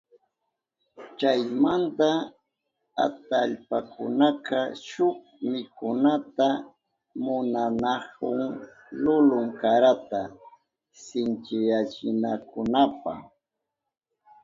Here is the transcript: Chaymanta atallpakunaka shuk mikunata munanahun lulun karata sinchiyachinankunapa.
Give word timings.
Chaymanta 1.19 2.09
atallpakunaka 3.05 4.59
shuk 4.87 5.17
mikunata 5.51 6.47
munanahun 7.23 8.39
lulun 9.03 9.47
karata 9.61 10.21
sinchiyachinankunapa. 11.03 13.13